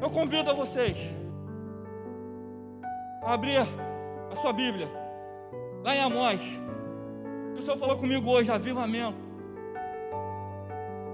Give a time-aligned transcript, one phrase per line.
[0.00, 0.98] Eu convido a vocês
[3.22, 4.88] a abrir a sua Bíblia,
[5.84, 6.40] lá em Amós.
[7.56, 9.18] O Senhor falou comigo hoje, avivamento.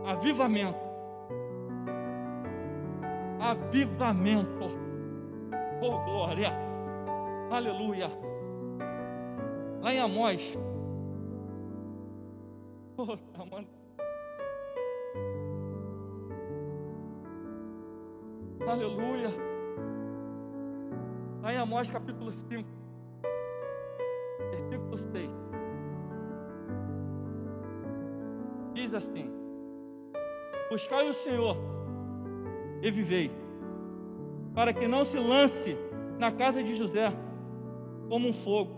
[0.07, 0.79] Avivamento.
[3.41, 4.67] Avivamento.
[5.83, 6.53] Oh, glória.
[7.51, 8.09] Aleluia.
[9.83, 10.57] Lá em Amós.
[12.97, 13.76] Oh, amando.
[18.77, 19.31] Aleluia.
[21.43, 22.69] Lá em Amós capítulo 5,
[24.51, 25.31] versículo 6.
[28.75, 29.31] Diz assim:
[30.69, 31.57] Buscai o Senhor
[32.83, 33.31] e vivei,
[34.55, 35.75] para que não se lance
[36.19, 37.09] na casa de José
[38.11, 38.73] como um fogo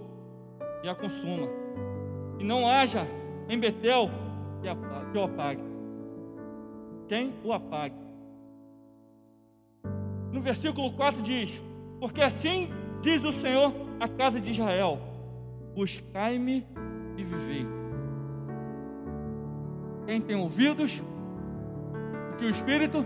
[0.84, 1.48] e a consuma,
[2.38, 3.04] e não haja
[3.48, 4.08] em Betel
[4.62, 5.64] que o apague.
[7.08, 8.07] Quem o apague?
[10.32, 11.62] No versículo 4 diz:
[12.00, 14.98] Porque assim diz o Senhor à casa de Israel:
[15.74, 16.66] Buscai-me
[17.16, 17.66] e vivei.
[20.06, 21.02] Quem tem ouvidos,
[22.32, 23.04] o que o Espírito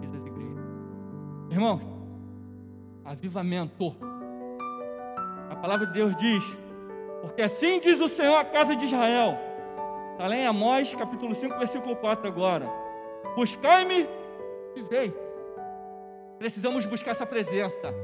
[0.00, 0.64] diz às igrejas.
[1.50, 1.80] Irmãos,
[3.04, 3.96] avivamento.
[5.50, 6.44] A palavra de Deus diz:
[7.22, 9.36] Porque assim diz o Senhor à casa de Israel.
[10.12, 12.68] Está lá em Amós, capítulo 5, versículo 4 agora.
[13.34, 14.06] Buscai-me
[14.76, 15.29] e vivei.
[16.40, 17.94] Precisamos buscar essa presença.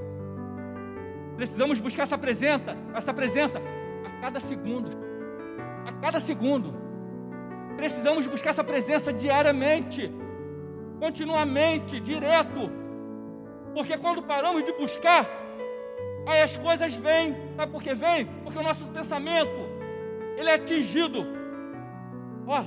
[1.36, 3.62] Precisamos buscar essa presença, essa presença
[4.04, 4.90] a cada segundo.
[5.86, 6.74] A cada segundo.
[7.78, 10.12] Precisamos buscar essa presença diariamente,
[11.00, 12.70] continuamente, direto.
[13.74, 15.26] Porque quando paramos de buscar,
[16.26, 17.34] aí as coisas vêm.
[17.56, 17.94] Sabe por que?
[18.44, 19.60] Porque o nosso pensamento,
[20.36, 21.26] ele é atingido.
[22.46, 22.64] Ó,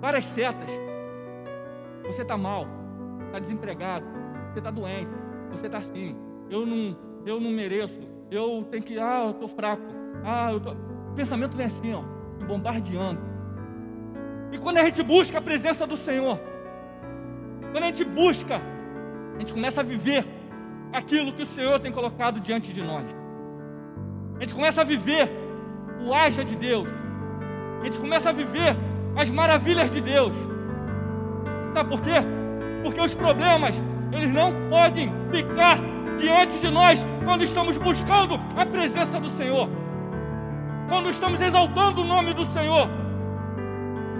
[0.00, 0.70] várias setas.
[2.06, 2.66] Você está mal,
[3.26, 4.19] está desempregado,
[4.52, 5.10] você está doente,
[5.50, 6.16] você está assim,
[6.50, 9.82] eu não, eu não mereço, eu tenho que, ah, eu estou fraco,
[10.24, 10.72] ah, eu tô...
[10.72, 12.02] o pensamento vem assim, ó,
[12.46, 13.20] bombardeando.
[14.52, 16.40] E quando a gente busca a presença do Senhor,
[17.70, 18.60] quando a gente busca,
[19.36, 20.26] a gente começa a viver
[20.92, 23.04] aquilo que o Senhor tem colocado diante de nós.
[24.36, 25.30] A gente começa a viver
[26.00, 26.88] o haja de Deus.
[27.80, 28.76] A gente começa a viver
[29.14, 30.34] as maravilhas de Deus.
[31.72, 32.14] Sabe por quê?
[32.82, 33.80] Porque os problemas
[34.12, 35.78] eles não podem ficar
[36.18, 39.68] diante de nós quando estamos buscando a presença do Senhor,
[40.88, 42.88] quando estamos exaltando o nome do Senhor.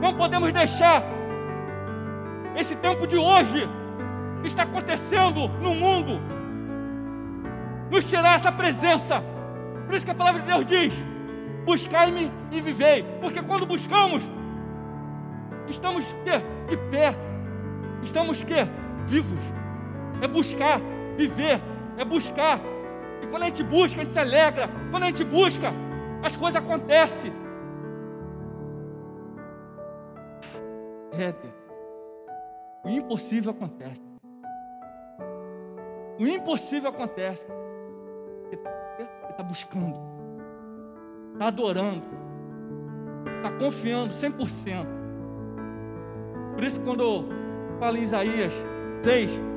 [0.01, 1.03] Não podemos deixar
[2.57, 3.69] esse tempo de hoje
[4.41, 6.21] que está acontecendo no mundo
[7.91, 9.23] nos tirar essa presença.
[9.87, 10.93] Por isso que a palavra de Deus diz:
[11.67, 13.03] buscai-me e vivei.
[13.21, 14.23] Porque quando buscamos,
[15.69, 16.15] estamos
[16.69, 17.15] de pé,
[18.03, 18.67] estamos que?
[19.07, 19.60] vivos
[20.21, 20.81] é buscar,
[21.17, 21.61] viver,
[21.97, 22.61] é buscar.
[23.23, 24.69] E quando a gente busca, a gente se alegra.
[24.91, 25.73] Quando a gente busca,
[26.23, 27.33] as coisas acontecem.
[31.13, 31.53] Éder,
[32.85, 34.03] o impossível acontece.
[36.19, 37.47] O impossível acontece.
[38.45, 39.97] Você está buscando,
[41.33, 42.05] está adorando,
[43.37, 44.87] está confiando 100%.
[46.55, 47.25] Por isso, quando eu
[47.79, 48.53] falo em Isaías
[49.03, 49.50] 6,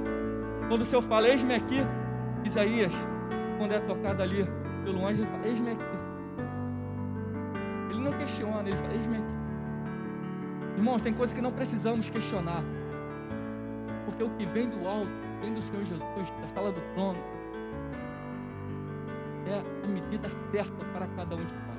[0.68, 1.80] quando o Senhor fala, eis-me aqui,
[2.44, 2.94] Isaías,
[3.58, 4.46] quando é tocado ali
[4.84, 5.84] pelo anjo, ele fala, eis-me aqui.
[7.90, 9.34] Ele não questiona, ele fala, eis-me aqui.
[10.78, 12.64] Irmãos, tem coisas que não precisamos questionar.
[14.06, 17.20] Porque o que vem do alto, vem do Senhor Jesus, da sala do trono,
[19.46, 21.74] é a medida certa para cada um de nós.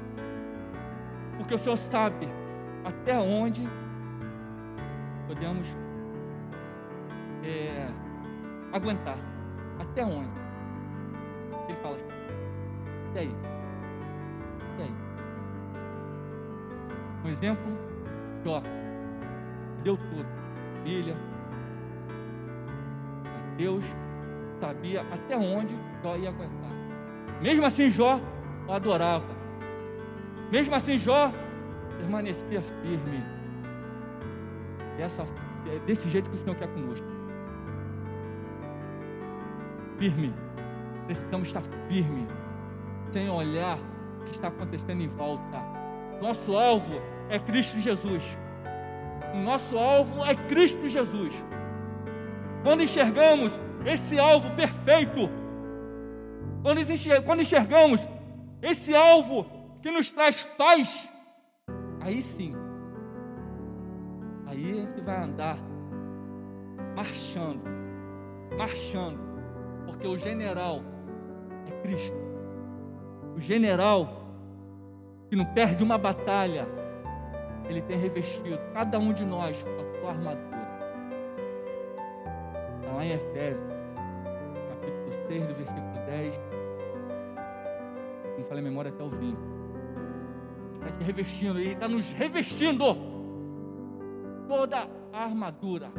[1.37, 2.29] Porque o Senhor sabe
[2.85, 3.67] até onde
[5.27, 5.77] podemos
[7.43, 7.89] é,
[8.75, 9.17] aguentar.
[9.79, 10.29] Até onde?
[11.69, 12.07] Ele fala assim,
[13.15, 13.37] e aí?
[14.79, 14.93] E aí?
[17.25, 17.65] Um exemplo,
[18.45, 18.63] Jó.
[19.83, 20.27] Deu tudo.
[20.83, 21.17] Filha.
[23.57, 23.85] Deus
[24.61, 26.71] sabia até onde Jó ia aguentar.
[27.41, 28.21] Mesmo assim, Jó
[28.69, 29.35] o adorava.
[30.51, 31.33] Mesmo assim, Jó
[31.99, 33.23] permanecia firme.
[34.97, 35.25] Dessa,
[35.67, 37.14] é desse jeito que o Senhor quer conosco
[40.05, 40.35] firme.
[41.07, 42.27] Precisamos estar firme,
[43.11, 43.79] sem olhar
[44.21, 45.63] o que está acontecendo em volta.
[46.21, 46.95] Nosso alvo
[47.29, 48.23] é Cristo Jesus.
[49.35, 51.33] O nosso alvo é Cristo Jesus.
[52.63, 55.31] Quando enxergamos esse alvo perfeito,
[56.63, 58.07] quando enxergamos
[58.63, 59.47] esse alvo
[59.83, 61.11] que nos traz paz,
[62.01, 62.55] aí sim,
[64.47, 65.59] aí a gente vai andar
[66.97, 67.75] marchando
[68.57, 69.19] marchando,
[69.87, 70.81] porque o general
[71.67, 72.17] é Cristo.
[73.35, 74.25] O general
[75.29, 76.67] que não perde uma batalha,
[77.69, 80.65] ele tem revestido cada um de nós com a tua armadura.
[82.81, 83.69] Está lá em Efésios,
[84.69, 86.41] capítulo 6, do versículo 10.
[88.39, 89.39] Não falei memória até o 20.
[90.75, 92.85] Está te revestindo, Ele está nos revestindo
[94.47, 95.91] toda a armadura.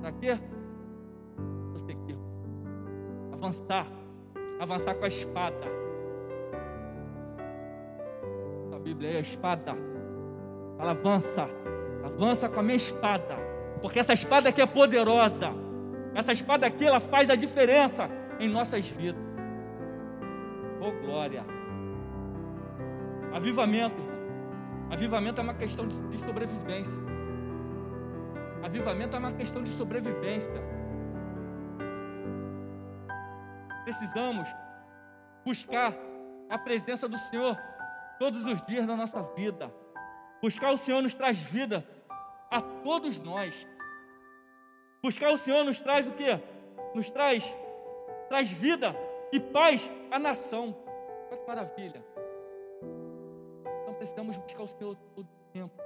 [0.00, 0.38] Para quê?
[3.44, 3.86] Avançar,
[4.58, 5.66] avançar com a espada.
[8.74, 9.74] A Bíblia é a espada.
[10.78, 11.46] Ela avança,
[12.02, 13.36] avança com a minha espada,
[13.82, 15.52] porque essa espada aqui é poderosa.
[16.14, 18.08] Essa espada aqui ela faz a diferença
[18.40, 19.22] em nossas vidas.
[20.80, 21.44] Oh glória!
[23.30, 24.02] Avivamento.
[24.90, 27.02] Avivamento é uma questão de sobrevivência.
[28.62, 30.73] Avivamento é uma questão de sobrevivência.
[33.96, 34.48] Precisamos
[35.46, 35.94] buscar
[36.50, 37.56] a presença do Senhor
[38.18, 39.72] todos os dias da nossa vida.
[40.42, 41.86] Buscar o Senhor nos traz vida
[42.50, 43.54] a todos nós.
[45.00, 46.26] Buscar o Senhor nos traz o que?
[46.92, 47.44] Nos traz,
[48.28, 48.96] traz vida
[49.32, 50.76] e paz à nação.
[51.28, 52.04] Olha que maravilha.
[53.82, 55.80] Então precisamos buscar o Senhor todo o tempo.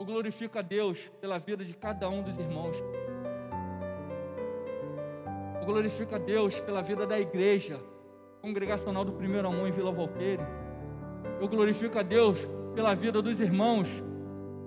[0.00, 2.76] Eu glorifico a Deus pela vida de cada um dos irmãos.
[5.70, 7.78] Glorifico a Deus pela vida da igreja
[8.42, 10.42] congregacional do Primeiro Amor em Vila Valqueire.
[11.40, 12.40] Eu glorifico a Deus
[12.74, 13.88] pela vida dos irmãos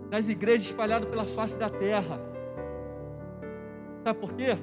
[0.10, 2.22] das igrejas espalhadas pela face da terra.
[4.02, 4.58] Sabe por quê?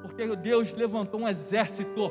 [0.00, 2.10] Porque Deus levantou um exército,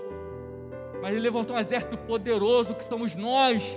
[1.02, 3.76] mas Ele levantou um exército poderoso que somos nós,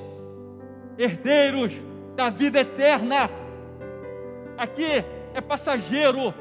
[0.99, 1.73] herdeiros
[2.15, 3.31] da vida eterna.
[4.59, 5.03] Aqui
[5.33, 6.35] é passageiro.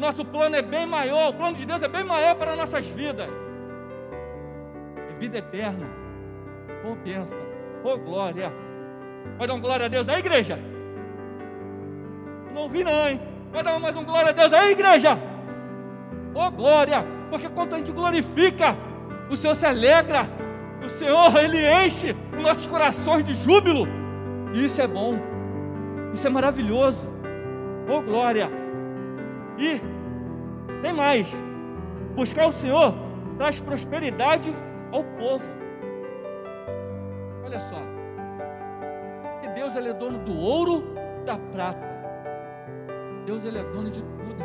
[0.00, 3.28] Nosso plano é bem maior, o plano de Deus é bem maior para nossas vidas.
[5.10, 5.86] É vida eterna.
[6.84, 7.36] Oh, pensa.
[7.84, 8.50] Oh, glória.
[9.36, 10.58] Vai dar um glória a Deus aí, igreja?
[12.54, 13.20] Não ouvi não, hein?
[13.52, 15.18] Vai dar mais um glória a Deus aí, igreja?
[16.34, 17.04] Oh, glória.
[17.28, 18.76] Porque quando a gente glorifica,
[19.28, 20.26] o Senhor se alegra.
[20.82, 23.86] O Senhor, Ele enche os nossos corações de júbilo.
[24.54, 25.18] E isso é bom.
[26.14, 27.06] Isso é maravilhoso.
[27.86, 28.59] Oh, glória.
[29.60, 29.80] E
[30.80, 31.30] tem mais.
[32.16, 32.94] Buscar o Senhor
[33.36, 34.56] traz prosperidade
[34.90, 35.44] ao povo.
[37.44, 37.76] Olha só.
[39.54, 40.82] Deus ele é dono do ouro,
[41.26, 41.86] da prata.
[43.26, 44.42] Deus ele é dono de tudo.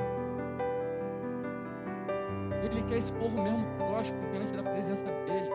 [2.63, 5.49] Ele quer esse povo mesmo próspero diante da presença dele.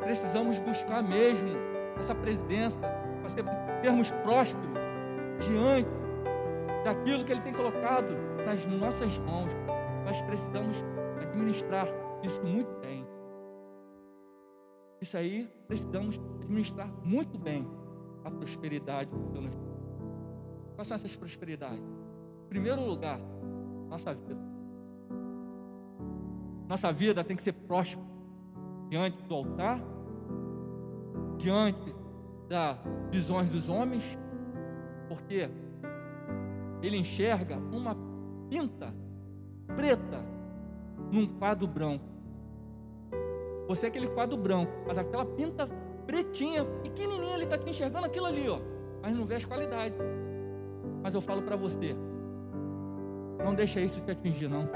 [0.00, 1.48] Precisamos buscar mesmo
[1.98, 4.70] essa presença para sermos prósperos
[5.40, 6.03] diante
[6.84, 8.14] daquilo que Ele tem colocado
[8.44, 9.50] nas nossas mãos.
[10.04, 10.76] Nós precisamos
[11.20, 11.88] administrar
[12.22, 13.06] isso muito bem.
[15.00, 17.66] Isso aí precisamos administrar muito bem
[18.24, 19.74] a prosperidade Deus nos
[20.74, 21.78] Quais são essas prosperidades?
[21.78, 23.20] Em primeiro lugar,
[23.88, 24.40] nossa vida.
[26.68, 28.04] Nossa vida tem que ser próspera
[28.88, 29.80] diante do altar,
[31.38, 31.94] diante
[32.48, 32.78] das
[33.10, 34.18] visões dos homens,
[35.08, 35.48] porque
[36.86, 37.96] ele enxerga uma
[38.48, 38.94] pinta
[39.76, 40.22] preta
[41.10, 42.04] num quadro branco.
[43.68, 45.66] Você é aquele quadro branco, mas aquela pinta
[46.06, 48.58] pretinha, pequenininha, ele está te enxergando aquilo ali, ó,
[49.00, 49.98] mas não vê as qualidades.
[51.02, 51.96] Mas eu falo para você,
[53.42, 54.68] não deixa isso te atingir, não.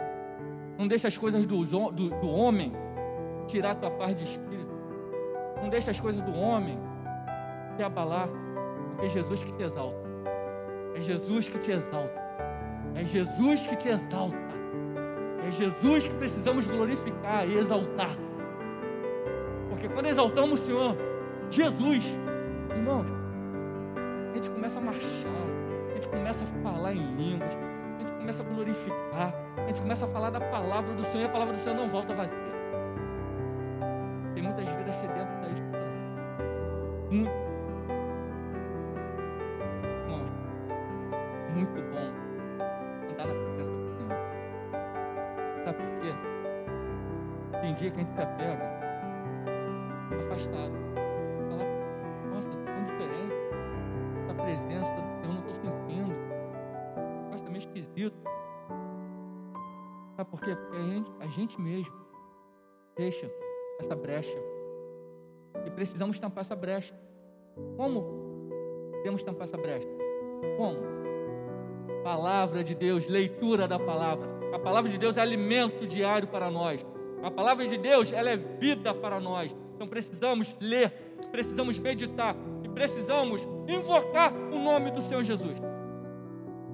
[0.78, 2.72] Não deixa as coisas do, do, do homem
[3.46, 4.72] tirar a tua paz de espírito.
[5.60, 6.78] Não deixa as coisas do homem
[7.76, 8.28] te abalar,
[8.90, 10.07] porque é Jesus que te exalta.
[10.98, 12.20] É Jesus que te exalta.
[12.96, 14.36] É Jesus que te exalta.
[15.46, 18.10] É Jesus que precisamos glorificar e exaltar.
[19.70, 20.96] Porque quando exaltamos o Senhor,
[21.50, 22.04] Jesus,
[22.74, 23.06] irmãos,
[24.32, 25.30] a gente começa a marchar,
[25.88, 30.04] a gente começa a falar em línguas, a gente começa a glorificar, a gente começa
[30.04, 32.36] a falar da palavra do Senhor e a palavra do Senhor não volta vazia.
[34.34, 35.77] Tem muitas vidas sedentas
[48.18, 50.72] Tem dia que a gente se apega afastado.
[51.48, 51.64] Fala,
[52.34, 53.34] nossa, tão diferente.
[54.28, 56.14] A presença Senhor, não estou sentindo.
[57.30, 58.16] Nossa, tá meio esquisito.
[60.16, 60.56] Sabe por quê?
[60.56, 61.94] Porque a gente, a gente mesmo
[62.96, 63.30] deixa
[63.78, 64.38] essa brecha.
[65.64, 66.94] E precisamos tampar essa brecha.
[67.76, 68.50] Como
[69.04, 69.86] temos tampar essa brecha?
[70.56, 70.78] Como?
[72.02, 74.28] Palavra de Deus, leitura da palavra.
[74.52, 76.84] A palavra de Deus é alimento diário para nós.
[77.22, 79.54] A palavra de Deus, ela é vida para nós.
[79.74, 80.90] Então precisamos ler,
[81.30, 82.34] precisamos meditar
[82.64, 85.58] e precisamos invocar o nome do Senhor Jesus.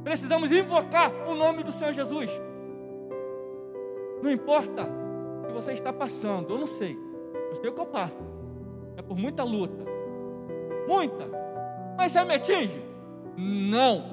[0.02, 2.30] Precisamos invocar o nome do Senhor Jesus.
[4.22, 4.84] Não importa
[5.42, 6.96] o que você está passando, eu não sei.
[7.50, 8.18] Eu sei o que eu passo.
[8.96, 9.84] É por muita luta.
[10.88, 11.28] Muita.
[11.96, 12.82] Mas você me atinge?
[13.36, 14.04] Não.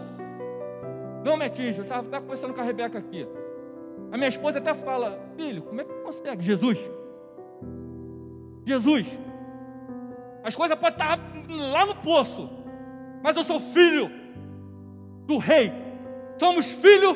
[1.23, 1.77] Não me atinge.
[1.77, 3.27] Eu estava conversando com a Rebeca aqui.
[4.11, 6.43] A minha esposa até fala: Filho, como é que consegue?
[6.43, 6.77] Jesus.
[8.65, 9.07] Jesus.
[10.43, 11.19] As coisas podem estar
[11.71, 12.49] lá no poço,
[13.21, 14.09] mas eu sou filho
[15.25, 15.71] do rei.
[16.37, 17.15] Somos filho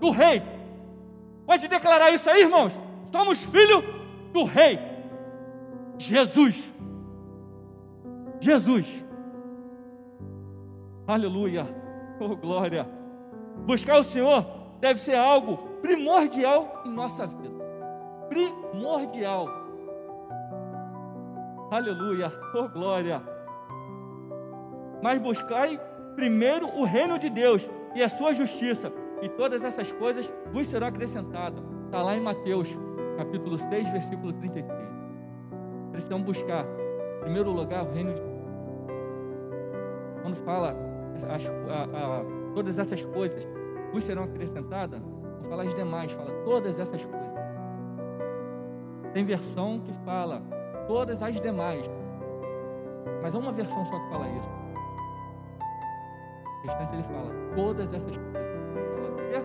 [0.00, 0.42] do rei.
[1.46, 2.78] Pode declarar isso aí, irmãos?
[3.10, 3.82] Somos filho
[4.32, 4.78] do rei.
[5.98, 6.72] Jesus.
[8.40, 9.04] Jesus.
[11.06, 11.66] Aleluia.
[12.18, 12.88] Oh, glória.
[13.66, 14.46] Buscar o Senhor
[14.80, 17.62] deve ser algo primordial em nossa vida.
[18.28, 19.46] Primordial.
[21.70, 22.32] Aleluia.
[22.54, 23.20] Oh, glória.
[25.02, 25.78] Mas buscai
[26.14, 30.86] primeiro o reino de Deus e a sua justiça, e todas essas coisas vos serão
[30.86, 31.62] acrescentadas.
[31.86, 32.68] Está lá em Mateus,
[33.16, 34.72] capítulo 6, versículo 33.
[35.90, 38.32] Precisamos buscar, em primeiro lugar, o reino de Deus.
[40.22, 40.76] Quando fala
[41.28, 42.24] as, a, a,
[42.54, 43.46] todas essas coisas
[43.92, 45.02] vos serão acrescentadas,
[45.44, 47.32] fala as demais, fala todas essas coisas.
[49.12, 50.42] Tem versão que fala
[50.86, 51.90] todas as demais,
[53.22, 54.48] mas é uma versão só que fala isso.
[56.58, 58.42] O restante ele fala todas essas coisas.
[58.94, 59.44] Fala o quê?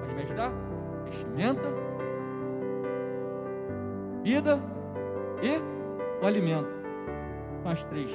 [0.00, 0.52] Pode me ajudar?
[1.04, 1.74] Vestimenta,
[4.22, 4.60] vida
[5.42, 5.60] e
[6.22, 6.68] o alimento.
[7.62, 8.10] São as três.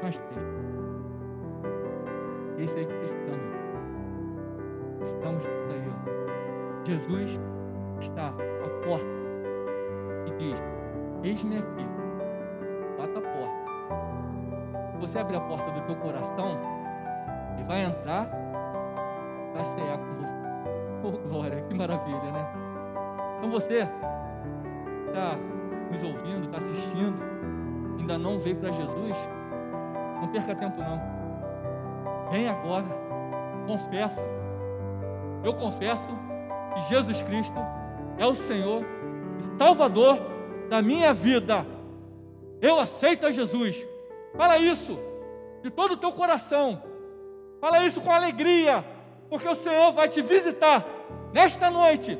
[0.00, 0.46] São as três.
[2.58, 3.47] Esse aí que precisamos.
[5.08, 6.84] Disso aí.
[6.84, 7.40] Jesus
[8.00, 9.06] está à porta
[10.26, 10.62] e diz:
[11.22, 11.86] Eis-me aqui,
[12.98, 14.98] bata a porta.
[15.00, 16.58] Você abrir a porta do teu coração
[17.58, 18.28] e vai entrar,
[19.54, 20.34] vai cear com você.
[21.04, 22.46] Oh, glória, que maravilha, né?
[23.38, 23.88] Então você
[25.06, 25.36] está
[25.90, 27.16] nos ouvindo, está assistindo,
[27.98, 29.16] ainda não veio para Jesus,
[30.20, 31.00] não perca tempo não.
[32.30, 32.86] Vem agora,
[33.66, 34.38] confessa.
[35.44, 36.08] Eu confesso
[36.74, 37.56] que Jesus Cristo
[38.16, 38.82] é o Senhor
[39.38, 40.18] e Salvador
[40.68, 41.66] da minha vida.
[42.60, 43.86] Eu aceito a Jesus.
[44.36, 44.98] Fala isso
[45.62, 46.82] de todo o teu coração.
[47.60, 48.84] Fala isso com alegria,
[49.28, 50.86] porque o Senhor vai te visitar
[51.32, 52.16] nesta noite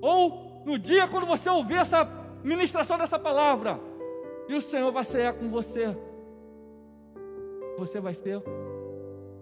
[0.00, 2.08] ou no dia quando você ouvir essa
[2.42, 3.78] ministração dessa palavra.
[4.48, 5.96] E o Senhor vai ser com você.
[7.78, 8.42] Você vai ser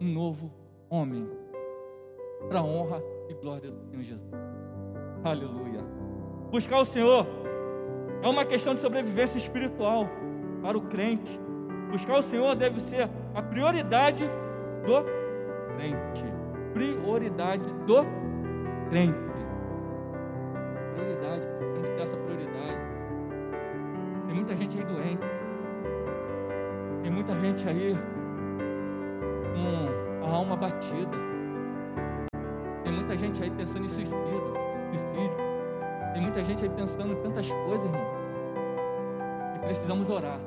[0.00, 0.52] um novo
[0.88, 1.28] homem
[2.46, 4.32] para a honra e glória do Senhor Jesus.
[5.24, 5.84] Aleluia.
[6.50, 7.26] Buscar o Senhor
[8.22, 10.08] é uma questão de sobrevivência espiritual
[10.62, 11.38] para o crente.
[11.90, 14.24] Buscar o Senhor deve ser a prioridade
[14.86, 15.04] do
[15.76, 16.24] crente.
[16.72, 18.04] Prioridade do
[18.90, 19.18] crente.
[20.94, 21.46] Prioridade.
[21.58, 22.78] Temos que ter essa prioridade.
[24.26, 25.26] Tem muita gente aí doente.
[27.02, 27.94] Tem muita gente aí
[29.54, 31.27] com a alma batida.
[33.08, 34.54] Muita gente aí pensando em suicídio.
[34.90, 35.36] suicídio.
[36.12, 38.06] Tem muita gente aí pensando em tantas coisas, irmão.
[39.54, 40.38] E precisamos orar.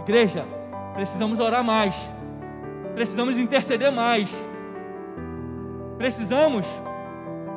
[0.00, 0.44] Igreja,
[0.94, 1.94] precisamos orar mais.
[2.92, 4.36] Precisamos interceder mais.
[5.96, 6.66] Precisamos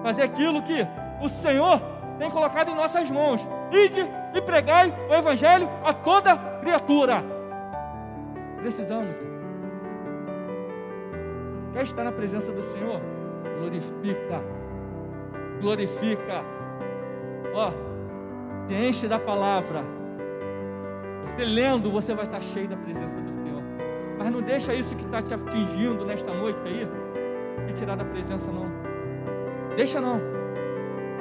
[0.03, 0.87] fazer aquilo que
[1.19, 1.81] o Senhor
[2.19, 3.41] tem colocado em nossas mãos.
[3.71, 7.23] Ide e pregai o Evangelho a toda criatura.
[8.57, 9.15] Precisamos.
[11.73, 13.01] Quer estar na presença do Senhor?
[13.59, 14.43] Glorifica.
[15.61, 16.45] Glorifica.
[17.53, 17.71] Ó,
[18.65, 19.83] te enche da palavra.
[21.23, 23.61] Você lendo, você vai estar cheio da presença do Senhor.
[24.17, 26.87] Mas não deixa isso que está te atingindo nesta noite aí,
[27.67, 28.65] te tirar da presença não.
[29.75, 30.19] Deixa não.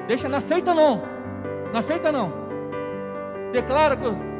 [0.07, 1.03] Deixa, não aceita não.
[1.73, 2.33] Não aceita não.
[3.53, 3.97] Declara,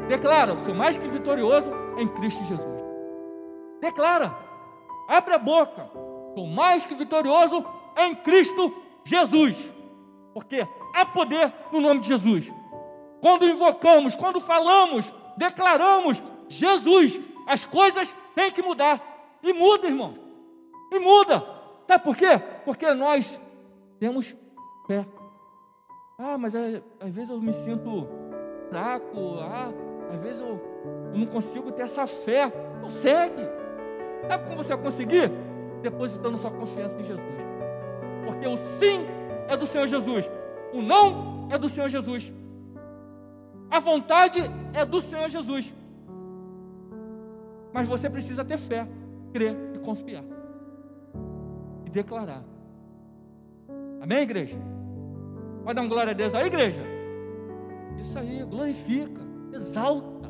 [0.07, 2.83] declara, sou mais que vitorioso em Cristo Jesus.
[3.81, 4.35] Declara.
[5.07, 5.89] Abre a boca.
[6.35, 7.65] Sou mais que vitorioso
[8.05, 9.73] em Cristo Jesus.
[10.33, 12.51] Porque há poder no nome de Jesus.
[13.21, 19.01] Quando invocamos, quando falamos, declaramos Jesus, as coisas têm que mudar.
[19.43, 20.13] E muda, irmão.
[20.91, 21.45] E muda.
[21.87, 22.39] Sabe por quê?
[22.65, 23.39] Porque nós
[23.99, 24.35] temos
[24.87, 25.05] fé.
[26.17, 28.07] Ah, mas é, às vezes eu me sinto
[28.69, 29.37] fraco.
[29.41, 29.71] Ah,
[30.11, 30.59] às vezes eu,
[31.13, 32.51] eu não consigo ter essa fé.
[32.81, 33.43] Consegue.
[34.27, 35.31] Sabe como você vai conseguir?
[35.81, 37.25] depositando sua confiança em Jesus.
[38.29, 39.07] Porque o sim
[39.47, 40.29] é do Senhor Jesus,
[40.71, 42.31] o não é do Senhor Jesus.
[43.71, 44.39] A vontade
[44.71, 45.73] é do Senhor Jesus.
[47.73, 48.87] Mas você precisa ter fé,
[49.33, 50.23] crer e confiar.
[51.85, 52.43] E declarar.
[53.99, 54.59] Amém, igreja?
[55.63, 56.81] Pode dar uma glória a Deus aí, igreja?
[57.97, 59.21] Isso aí, glorifica,
[59.51, 60.29] exalta.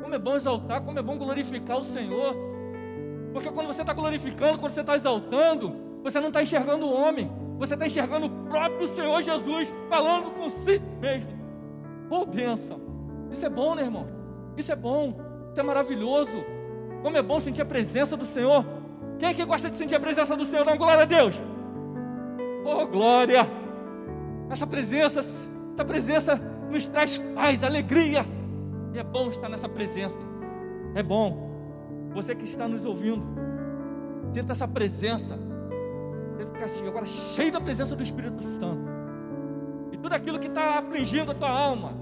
[0.00, 2.34] Como é bom exaltar, como é bom glorificar o Senhor.
[3.34, 7.32] Porque quando você está glorificando, quando você está exaltando, você não está enxergando o homem,
[7.58, 11.30] você está enxergando o próprio Senhor Jesus falando com si mesmo.
[12.10, 12.78] Oh, bênção.
[13.30, 14.06] Isso é bom, né, irmão?
[14.54, 15.16] Isso é bom,
[15.50, 16.44] isso é maravilhoso.
[17.02, 18.66] Como é bom sentir a presença do Senhor.
[19.18, 20.66] Quem é que gosta de sentir a presença do Senhor?
[20.66, 21.34] Dá glória a Deus.
[22.66, 23.40] Oh, glória!
[24.50, 26.36] Essa presença, essa presença
[26.70, 28.26] nos traz paz, alegria.
[28.92, 30.18] E é bom estar nessa presença.
[30.94, 31.50] É bom.
[32.12, 33.24] Você que está nos ouvindo,
[34.34, 35.53] sinta essa presença.
[36.36, 38.88] Você ficar agora cheio da presença do Espírito Santo.
[39.92, 41.92] E tudo aquilo que está afligindo a tua alma,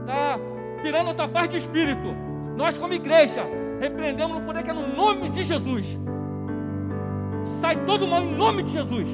[0.00, 0.38] está
[0.82, 2.14] tirando a tua paz de espírito.
[2.56, 3.44] Nós, como igreja,
[3.80, 5.98] repreendemos no poder que é no nome de Jesus.
[7.44, 9.08] Sai todo mal em nome de Jesus.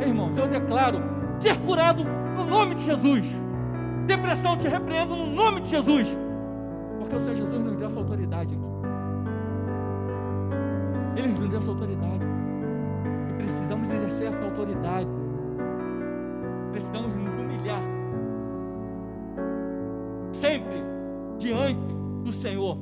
[0.00, 0.98] Irmãos, eu declaro
[1.38, 2.02] ser curado
[2.36, 3.24] no nome de Jesus.
[4.06, 6.08] Depressão te repreendo no nome de Jesus.
[6.98, 8.66] Porque o Senhor Jesus nos deu essa autoridade aqui.
[11.16, 12.35] Ele nos deu essa autoridade.
[13.36, 15.08] E precisamos exercer essa autoridade.
[16.72, 17.82] Precisamos nos humilhar.
[20.32, 20.82] Sempre
[21.38, 21.80] diante
[22.24, 22.78] do Senhor.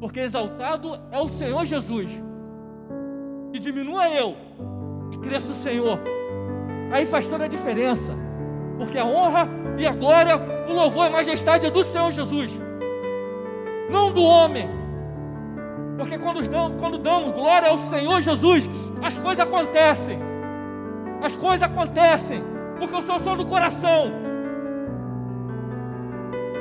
[0.00, 2.10] Porque exaltado é o Senhor Jesus.
[3.52, 4.36] Que diminua eu
[5.12, 5.98] e cresça o Senhor.
[6.90, 8.12] Aí faz toda a diferença.
[8.78, 10.36] Porque a honra e a glória,
[10.68, 12.50] o louvor e a majestade é do Senhor Jesus.
[13.90, 14.68] Não do homem.
[15.98, 18.70] Porque quando damos, quando damos glória ao Senhor Jesus,
[19.02, 20.18] as coisas acontecem.
[21.22, 22.42] As coisas acontecem.
[22.78, 24.12] Porque o Senhor som do coração.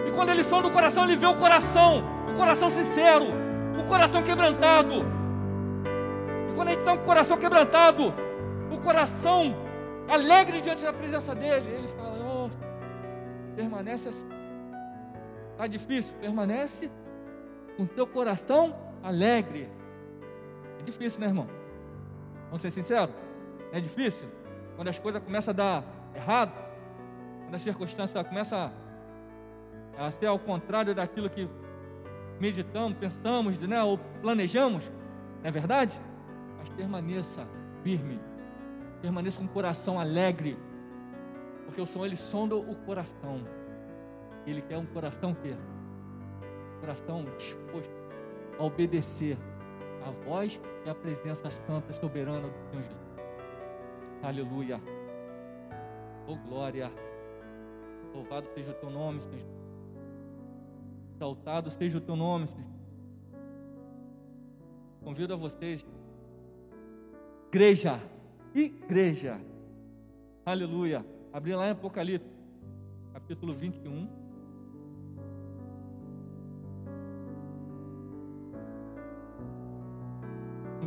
[0.08, 2.04] E quando ele som do coração, ele vê o coração.
[2.32, 3.26] O coração sincero.
[3.80, 5.06] O coração quebrantado.
[6.50, 8.14] E quando a gente está com o coração quebrantado,
[8.72, 9.56] o coração
[10.08, 14.28] alegre diante da presença dele, ele fala: oh, permanece assim.
[15.52, 16.16] Está difícil?
[16.18, 16.90] Permanece
[17.76, 19.70] com teu coração alegre.
[20.80, 21.57] É difícil, né, irmão?
[22.48, 23.14] Vamos ser sinceros?
[23.72, 24.30] É difícil?
[24.76, 25.84] Quando as coisas começam a dar
[26.16, 26.52] errado,
[27.44, 28.72] quando a circunstância começa
[29.98, 31.50] a ser ao contrário daquilo que
[32.40, 34.84] meditamos, pensamos, né, ou planejamos,
[35.42, 36.00] não é verdade?
[36.58, 37.48] Mas permaneça
[37.84, 38.20] firme,
[39.02, 40.58] permaneça com o coração alegre,
[41.66, 43.40] porque o Senhor ele sonda o coração,
[44.46, 45.56] ele quer um coração que
[46.80, 47.92] coração disposto
[48.60, 49.38] a obedecer
[50.06, 53.08] a voz e a presença santa e soberana do Senhor Jesus.
[54.24, 54.82] Aleluia.
[56.26, 56.90] Oh glória.
[58.14, 59.46] Louvado seja o teu nome, Senhor.
[61.14, 62.72] Exaltado seja o teu nome, Senhor.
[65.04, 65.86] Convido a vocês,
[67.48, 68.02] igreja,
[68.56, 69.42] igreja,
[70.46, 71.06] aleluia.
[71.34, 72.32] Abrir lá em Apocalipse,
[73.14, 74.17] capítulo 21.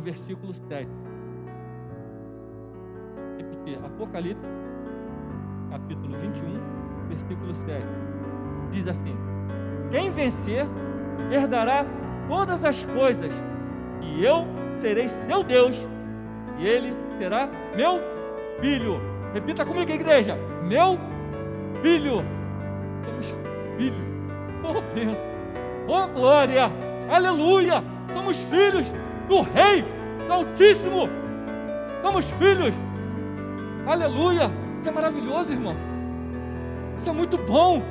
[0.01, 0.89] No versículo 7.
[3.37, 4.47] Repetir, Apocalipse,
[5.69, 7.85] capítulo 21, versículo 7.
[8.71, 9.15] Diz assim:
[9.91, 10.65] Quem vencer
[11.31, 11.85] herdará
[12.27, 13.31] todas as coisas,
[14.01, 14.47] e eu
[14.79, 15.87] serei seu Deus,
[16.57, 17.99] e ele será meu
[18.59, 18.99] filho.
[19.35, 20.97] Repita comigo, igreja: meu
[21.83, 22.25] filho.
[23.05, 23.39] Somos
[23.77, 24.01] filhos.
[24.63, 25.23] Oh, pensa.
[25.87, 26.71] Oh, glória.
[27.07, 27.83] Aleluia.
[28.15, 29.83] Somos filhos do Rei,
[30.27, 31.09] do Altíssimo.
[32.01, 32.73] Somos filhos.
[33.85, 34.51] Aleluia.
[34.79, 35.75] Isso é maravilhoso, irmão.
[36.97, 37.81] Isso é muito bom.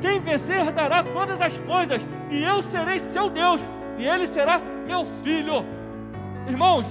[0.00, 3.66] Quem vencer dará todas as coisas, e eu serei seu Deus,
[3.98, 5.64] e ele será meu filho.
[6.48, 6.86] Irmãos,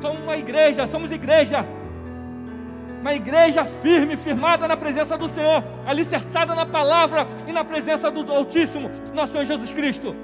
[0.00, 1.66] somos uma igreja, somos igreja.
[3.00, 8.32] Uma igreja firme, firmada na presença do Senhor, alicerçada na palavra e na presença do
[8.32, 10.14] Altíssimo, nosso Senhor Jesus Cristo.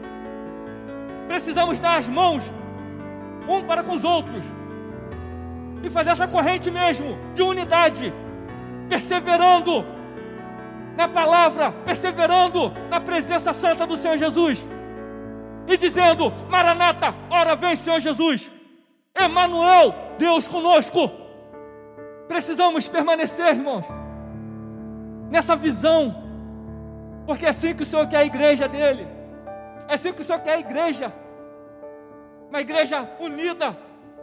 [1.29, 2.51] Precisamos dar as mãos
[3.49, 4.45] um para com os outros
[5.83, 8.12] e fazer essa corrente mesmo de unidade,
[8.88, 9.87] perseverando
[10.97, 14.67] na palavra, perseverando na presença santa do Senhor Jesus
[15.69, 18.51] e dizendo: Maranata, ora vem, Senhor Jesus.
[19.14, 21.11] Emanuel, Deus conosco.
[22.27, 23.85] Precisamos permanecer, irmãos,
[25.31, 26.14] nessa visão,
[27.27, 29.07] porque é assim que o Senhor quer a igreja dele,
[29.88, 31.12] é assim que o Senhor quer a igreja.
[32.48, 33.77] uma igreja unida,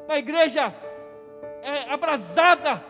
[0.06, 0.74] uma igreja
[1.62, 2.84] é, abrasada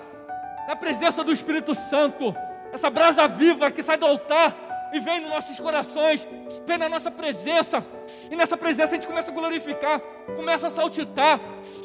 [0.67, 2.35] na presença do Espírito Santo,
[2.73, 4.53] essa brasa viva que sai do altar
[4.93, 6.27] e vem nos nossos corações,
[6.65, 7.83] vem na nossa presença,
[8.29, 9.99] e nessa presença a gente começa a glorificar,
[10.35, 11.39] começa a saltitar,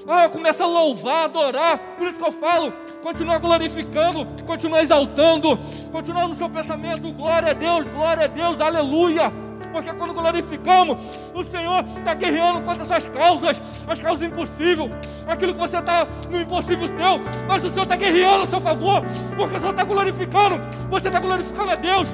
[0.06, 1.78] ah, começa a louvar, adorar.
[1.96, 2.72] Por isso que eu falo,
[3.02, 5.58] continua glorificando, continua exaltando,
[5.90, 9.49] continua no seu pensamento, glória a Deus, glória a Deus, aleluia.
[9.72, 10.98] Porque quando glorificamos,
[11.34, 14.90] o Senhor está guerreando contra essas causas, as causas impossíveis,
[15.26, 19.02] aquilo que você está no impossível teu, mas o Senhor está guerreando a seu favor,
[19.36, 22.08] porque o Senhor está glorificando, você está glorificando a Deus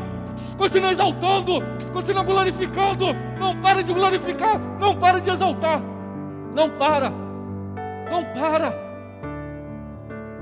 [0.56, 5.80] continua exaltando, continua glorificando, não para de glorificar, não para de exaltar,
[6.54, 7.10] não para,
[8.10, 8.86] não para.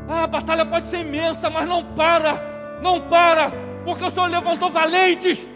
[0.09, 2.35] Ah, a batalha pode ser imensa, mas não para,
[2.83, 3.53] não para,
[3.85, 5.47] porque o Senhor levantou valentes,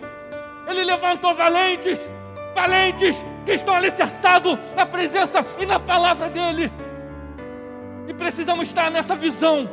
[0.69, 1.99] Ele levantou valentes,
[2.55, 6.71] valentes que estão alicerçados na presença e na palavra dEle.
[8.07, 9.69] E precisamos estar nessa visão.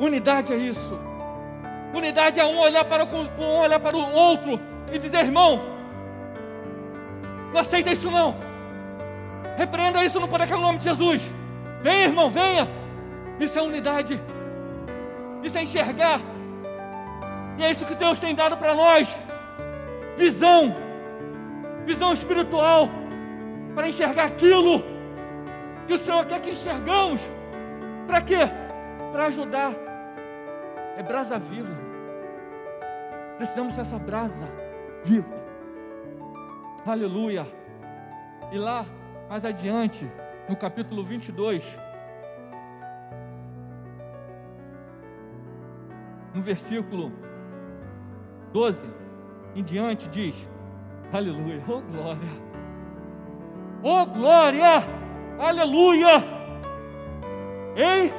[0.00, 0.98] Unidade é isso.
[1.94, 4.58] Unidade é um olhar para o, um olhar para o outro
[4.92, 5.62] e dizer, irmão,
[7.52, 8.36] não aceita isso não.
[9.56, 11.22] Repreenda isso no poder que é o nome de Jesus.
[11.82, 12.68] Venha, irmão, venha.
[13.38, 14.20] Isso é unidade.
[15.42, 16.20] Isso é enxergar.
[17.58, 19.14] E é isso que Deus tem dado para nós.
[20.16, 20.74] Visão.
[21.84, 22.88] Visão espiritual.
[23.74, 24.82] Para enxergar aquilo
[25.86, 27.20] que o Senhor quer que enxergamos.
[28.06, 28.38] Para quê?
[29.12, 29.72] Para ajudar.
[30.96, 31.76] É brasa viva.
[33.36, 34.48] Precisamos ser essa brasa
[35.04, 35.36] viva.
[36.86, 37.46] Aleluia.
[38.50, 38.86] E lá,
[39.28, 40.10] mais adiante,
[40.48, 41.62] no capítulo 22,
[46.32, 47.12] no versículo
[48.52, 49.05] 12
[49.56, 50.34] em diante, diz:
[51.12, 52.28] Aleluia, oh glória,
[53.82, 54.84] oh glória,
[55.38, 56.36] aleluia.
[57.74, 58.12] Ei,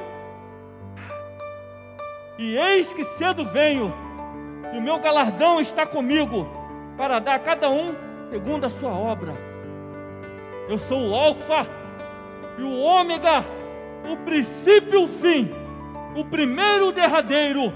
[2.38, 3.94] e eis que cedo venho
[4.72, 6.48] e o meu galardão está comigo
[6.96, 7.94] para dar a cada um
[8.30, 9.32] segundo a sua obra.
[10.68, 11.66] Eu sou o Alfa
[12.58, 13.44] e o Ômega,
[14.10, 15.50] o princípio e o fim,
[16.16, 17.72] o primeiro e o derradeiro.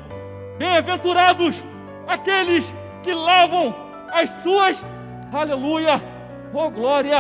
[0.58, 1.64] Bem-aventurados
[2.06, 3.74] aqueles que lavam
[4.10, 4.84] as suas,
[5.32, 5.94] aleluia,
[6.52, 7.18] oh glória,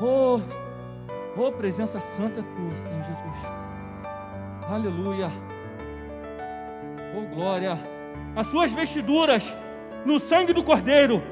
[0.00, 0.40] oh,
[1.36, 3.38] oh presença santa tua, Senhor Jesus,
[4.68, 5.30] aleluia,
[7.16, 7.78] oh glória
[8.38, 9.56] as suas vestiduras
[10.04, 11.22] no sangue do Cordeiro,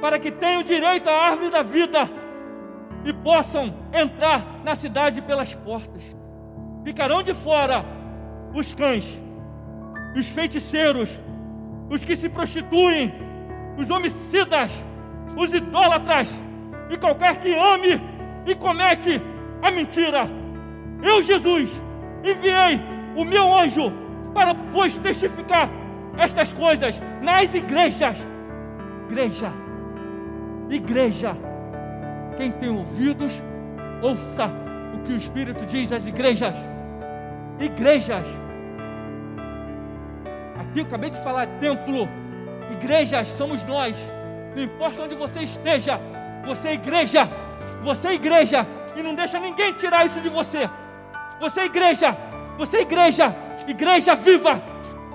[0.00, 2.08] para que tenham direito à árvore da vida
[3.04, 6.02] e possam entrar na cidade pelas portas.
[6.84, 7.84] Ficarão de fora
[8.54, 9.04] os cães,
[10.16, 11.10] os feiticeiros,
[11.88, 13.12] os que se prostituem,
[13.76, 14.72] os homicidas,
[15.36, 16.28] os idólatras
[16.90, 18.00] e qualquer que ame
[18.46, 19.20] e comete
[19.62, 20.28] a mentira.
[21.02, 21.80] Eu, Jesus,
[22.24, 22.80] enviei
[23.16, 23.92] o meu anjo
[24.34, 25.70] para vos testificar
[26.16, 28.16] estas coisas nas igrejas.
[29.08, 29.52] Igreja,
[30.68, 31.36] igreja.
[32.36, 33.32] Quem tem ouvidos,
[34.02, 34.52] ouça
[34.94, 36.54] o que o Espírito diz às igrejas.
[37.58, 38.26] Igrejas.
[40.58, 42.08] Aqui eu acabei de falar templo.
[42.70, 43.96] Igrejas somos nós.
[44.56, 46.00] Não importa onde você esteja,
[46.44, 47.28] você é igreja.
[47.82, 48.66] Você é igreja.
[48.96, 50.68] E não deixa ninguém tirar isso de você.
[51.40, 52.16] Você é igreja.
[52.58, 53.34] Você é igreja.
[53.68, 54.60] Igreja viva.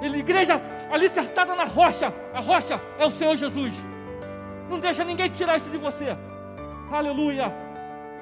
[0.02, 2.14] Igreja alicerçada na rocha.
[2.34, 3.74] A rocha é o Senhor Jesus.
[4.70, 6.18] Não deixa ninguém tirar isso de você.
[6.90, 7.54] Aleluia.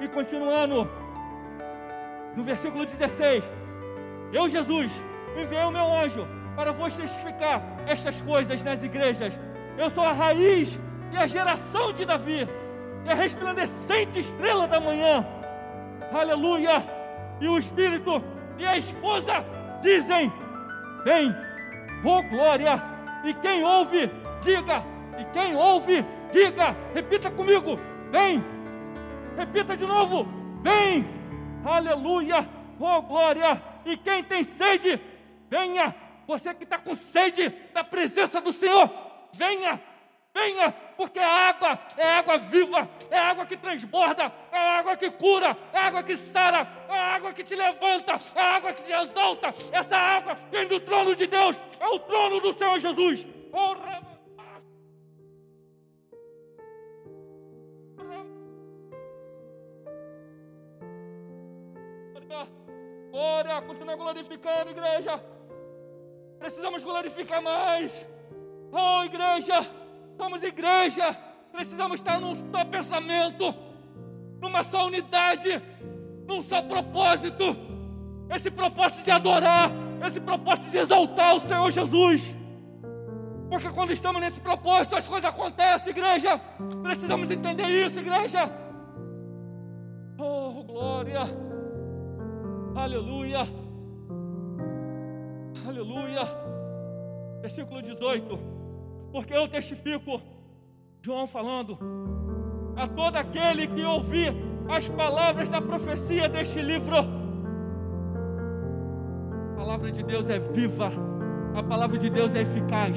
[0.00, 0.90] E continuando,
[2.34, 3.44] no versículo 16:
[4.32, 4.90] Eu, Jesus,
[5.36, 9.38] enviei o meu anjo para vos testificar estas coisas nas igrejas.
[9.76, 10.78] Eu sou a raiz
[11.12, 12.48] e a geração de Davi,
[13.04, 15.26] e a resplandecente estrela da manhã.
[16.12, 16.84] Aleluia.
[17.40, 18.22] E o Espírito
[18.58, 19.44] e a esposa
[19.82, 20.32] dizem:
[21.04, 21.34] Vem
[22.04, 22.82] oh glória!
[23.24, 24.10] E quem ouve,
[24.42, 24.84] diga,
[25.18, 27.78] e quem ouve, diga, repita comigo,
[28.10, 28.44] vem,
[29.36, 30.26] repita de novo,
[30.62, 31.06] vem,
[31.64, 32.48] aleluia,
[32.80, 33.62] oh glória!
[33.84, 35.00] E quem tem sede,
[35.48, 35.94] venha,
[36.32, 38.88] você que está com sede da presença do Senhor,
[39.34, 39.78] venha,
[40.34, 45.54] venha, porque a água é água viva, é água que transborda, é água que cura,
[45.74, 49.52] é água que sara, é água que te levanta, é água que te exalta.
[49.72, 53.26] Essa água vem do trono de Deus, é o trono do Senhor Jesus.
[63.10, 65.31] Glória, continua glorificando, igreja.
[66.42, 68.04] Precisamos glorificar mais.
[68.72, 69.64] Oh, igreja.
[70.16, 71.16] Somos igreja,
[71.52, 73.54] precisamos estar no teu pensamento,
[74.40, 75.62] numa só unidade,
[76.28, 77.56] num só propósito.
[78.28, 79.70] Esse propósito de adorar,
[80.04, 82.36] esse propósito de exaltar o Senhor Jesus.
[83.48, 86.38] Porque quando estamos nesse propósito, as coisas acontecem, igreja.
[86.82, 88.50] Precisamos entender isso, igreja.
[90.18, 91.20] Oh, glória.
[92.74, 93.61] Aleluia.
[95.66, 96.22] Aleluia.
[97.40, 98.38] Versículo 18.
[99.12, 100.20] Porque eu testifico,
[101.00, 101.78] João falando,
[102.76, 104.34] a todo aquele que ouvir
[104.68, 106.96] as palavras da profecia deste livro.
[109.52, 110.90] A palavra de Deus é viva,
[111.54, 112.96] a palavra de Deus é eficaz.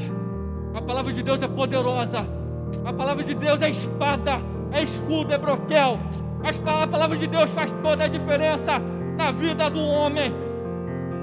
[0.73, 2.25] A palavra de Deus é poderosa.
[2.84, 4.34] A palavra de Deus é espada,
[4.71, 5.99] é escudo, é broquel.
[6.43, 8.80] A palavra de Deus faz toda a diferença
[9.17, 10.44] na vida do homem.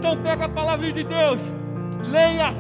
[0.03, 1.41] Então pega a palavra de Deus,
[2.11, 2.51] leia,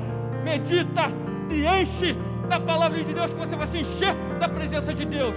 [0.44, 1.08] medita,
[1.48, 2.16] se enche
[2.48, 5.34] da palavra de Deus, que você vai se encher da presença de Deus.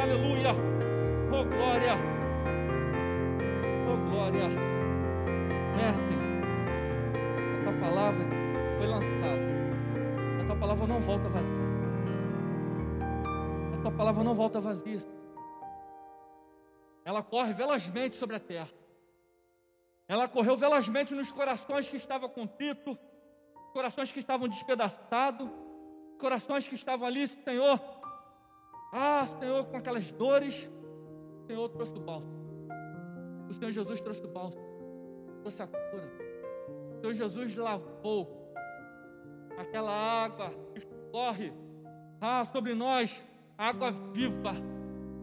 [0.00, 0.54] Aleluia.
[1.30, 1.98] Oh glória.
[3.86, 4.48] Oh glória.
[5.76, 6.16] Mestre,
[7.60, 8.26] essa palavra
[8.78, 9.26] foi lançada
[10.46, 11.66] tua palavra não volta vazia.
[13.74, 15.00] A tua palavra não volta vazia.
[17.04, 18.85] Ela corre velozmente sobre a terra.
[20.08, 22.96] Ela correu velozmente nos corações que estavam contritos,
[23.72, 25.48] corações que estavam despedaçados,
[26.18, 27.80] corações que estavam ali, Senhor.
[28.92, 30.70] Ah, Senhor, com aquelas dores,
[31.42, 32.36] o Senhor trouxe o bálsamo.
[33.48, 34.64] O Senhor Jesus trouxe o bálsamo,
[35.40, 36.10] trouxe a cura.
[36.96, 38.52] O Senhor Jesus lavou
[39.58, 41.52] aquela água que corre
[42.20, 43.24] ah, sobre nós,
[43.58, 44.54] água viva.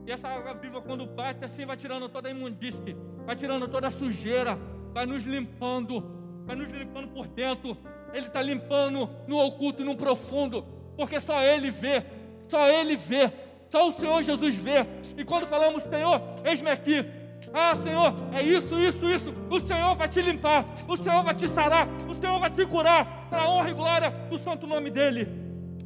[0.06, 3.88] E essa água viva, quando bate assim, vai tirando toda a imundície, vai tirando toda
[3.88, 4.58] a sujeira,
[4.94, 6.04] vai nos limpando,
[6.46, 7.78] vai nos limpando por dentro.
[8.14, 10.64] Ele está limpando no oculto no profundo,
[10.96, 12.06] porque só Ele vê,
[12.48, 13.32] só Ele vê,
[13.70, 14.86] só o Senhor Jesus vê.
[15.18, 17.04] E quando falamos, Senhor, eis-me aqui,
[17.52, 19.34] ah, Senhor, é isso, isso, isso.
[19.50, 23.28] O Senhor vai te limpar, o Senhor vai te sarar, o Senhor vai te curar,
[23.30, 25.28] para a honra e glória do santo nome dEle.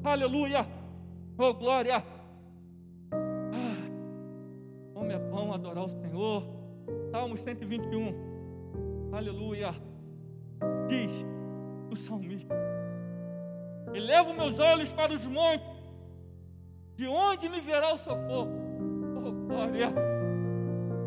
[0.04, 0.67] Aleluia,
[1.38, 2.04] oh glória.
[3.12, 3.88] Ah,
[4.93, 6.43] como é bom adorar o Senhor.
[7.12, 8.37] Salmos 121,
[9.17, 9.73] aleluia.
[10.88, 11.25] Diz
[11.89, 12.56] o salmista:
[13.93, 15.67] Elevo meus olhos para os montes,
[16.95, 18.51] de onde me verá o socorro?
[19.15, 19.91] Oh glória.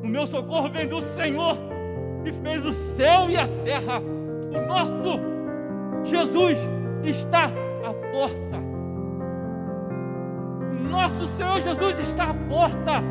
[0.03, 1.57] O meu socorro vem do Senhor,
[2.25, 4.01] que fez o céu e a terra.
[4.01, 5.21] O nosso
[6.03, 6.59] Jesus
[7.05, 8.61] está à porta.
[10.91, 13.05] Nosso Senhor Jesus está à porta.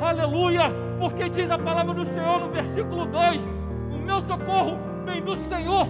[0.00, 0.64] Aleluia!
[0.98, 3.51] Porque diz a palavra do Senhor no versículo 2: O
[4.02, 5.86] meu socorro vem do Senhor.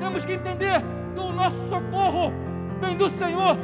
[0.00, 0.82] Temos que entender
[1.14, 2.32] que o nosso socorro
[2.80, 3.56] vem do Senhor.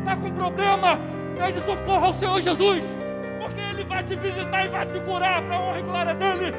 [0.00, 0.98] Está com problema?
[1.36, 3.00] Pede socorro ao Senhor Jesus
[3.40, 6.54] porque Ele vai te visitar e vai te curar para a honra e glória dEle.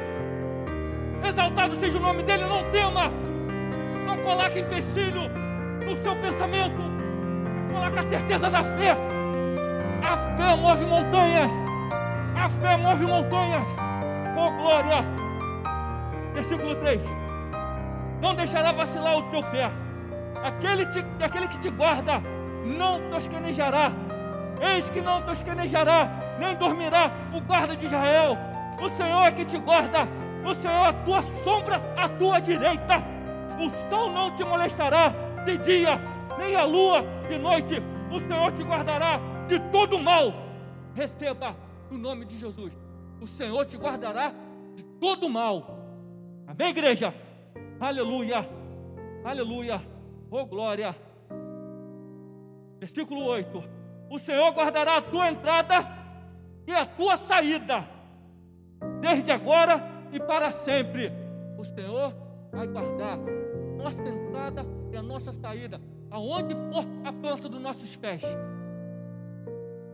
[1.26, 3.12] Exaltado seja o nome dEle, não tema,
[4.06, 5.28] não coloque empecilho
[5.86, 6.82] no seu pensamento,
[7.54, 8.96] mas coloque a certeza da fé.
[10.02, 11.52] A fé move montanhas,
[12.36, 13.64] a fé move montanhas.
[14.36, 15.04] Oh glória!
[16.34, 17.02] Versículo 3:
[18.20, 19.70] Não deixará vacilar o teu pé,
[20.42, 22.22] aquele, te, aquele que te guarda
[22.64, 23.90] não tosquenejará.
[24.60, 28.36] Eis que não tosquenejará nem dormirá o guarda de Israel.
[28.80, 30.08] O Senhor é que te guarda,
[30.44, 33.02] o Senhor é a tua sombra à tua direita.
[33.60, 35.14] O sol não te molestará
[35.44, 36.00] de dia,
[36.38, 37.82] nem a lua de noite.
[38.10, 40.32] O Senhor te guardará de todo mal.
[40.94, 41.54] Receba
[41.90, 42.76] o nome de Jesus.
[43.20, 44.32] O Senhor te guardará
[44.74, 45.71] de todo mal.
[46.52, 47.14] Amém, igreja?
[47.80, 48.46] Aleluia.
[49.24, 49.80] Aleluia.
[50.30, 50.94] Oh, glória.
[52.78, 53.64] Versículo 8.
[54.10, 55.76] O Senhor guardará a tua entrada
[56.66, 57.88] e a tua saída,
[59.00, 61.10] desde agora e para sempre.
[61.56, 62.12] O Senhor
[62.52, 63.16] vai guardar
[63.78, 68.22] nossa entrada e a nossa saída, aonde pôr a planta dos nossos pés.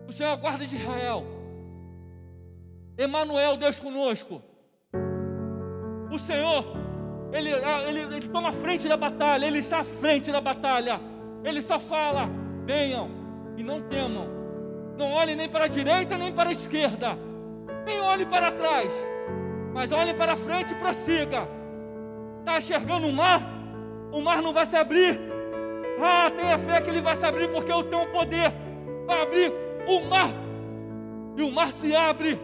[0.09, 1.23] O Senhor guarda de Israel.
[2.97, 4.43] Emanuel, Deus conosco.
[6.11, 6.65] O Senhor,
[7.33, 11.01] ele, ele, ele toma frente da batalha, Ele está à frente da batalha.
[11.45, 12.29] Ele só fala:
[12.65, 13.11] venham
[13.57, 14.27] e não temam.
[14.97, 17.19] Não olhe nem para a direita nem para a esquerda.
[17.87, 18.93] Nem olhe para trás.
[19.73, 21.47] Mas olhe para frente e prossiga.
[22.41, 23.41] Está enxergando o mar?
[24.11, 25.21] O mar não vai se abrir.
[26.01, 28.53] Ah, tenha fé que ele vai se abrir, porque eu tenho o poder
[29.07, 29.53] para abrir
[29.87, 30.29] o mar.
[31.37, 32.39] E o mar se abre.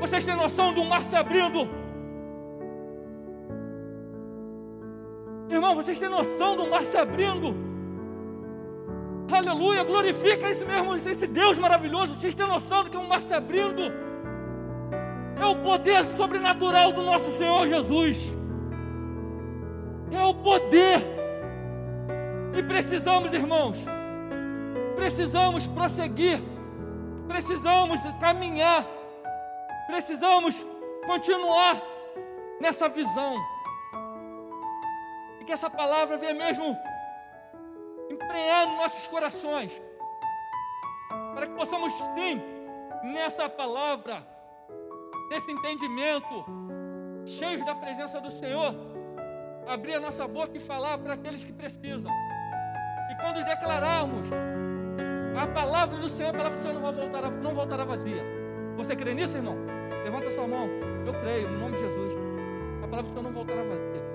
[0.00, 1.79] Vocês têm noção do mar se abrindo?
[5.50, 7.56] Irmão, vocês têm noção do mar se abrindo?
[9.32, 12.14] Aleluia, glorifica esse mesmo, esse Deus maravilhoso.
[12.14, 13.82] Vocês têm noção do que é um mar se abrindo?
[15.40, 18.16] É o poder sobrenatural do nosso Senhor Jesus.
[20.12, 21.00] É o poder.
[22.56, 23.76] E precisamos, irmãos,
[24.94, 26.40] precisamos prosseguir,
[27.26, 28.86] precisamos caminhar,
[29.88, 30.64] precisamos
[31.06, 31.80] continuar
[32.60, 33.36] nessa visão.
[35.50, 36.78] Que essa palavra venha mesmo
[38.08, 39.82] nos nossos corações,
[41.34, 42.40] para que possamos, sim,
[43.12, 44.24] nessa palavra,
[45.28, 46.44] nesse entendimento,
[47.26, 48.76] cheios da presença do Senhor,
[49.66, 52.12] abrir a nossa boca e falar para aqueles que precisam.
[53.10, 54.28] E quando declararmos
[55.36, 58.22] a palavra do Senhor, a palavra do Senhor não, vai voltar, não voltará vazia.
[58.76, 59.56] Você crê nisso, irmão?
[60.04, 60.68] Levanta sua mão.
[61.04, 62.12] Eu creio, no nome de Jesus.
[62.84, 64.09] A palavra do Senhor não voltará vazia.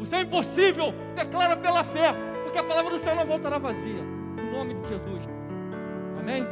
[0.00, 4.02] O Senhor é impossível, declara pela fé, porque a palavra do Senhor não voltará vazia.
[4.36, 5.22] No nome de Jesus.
[6.18, 6.44] Amém?